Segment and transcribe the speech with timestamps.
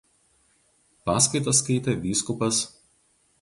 [1.09, 2.33] Paskaitą skaitė vysk.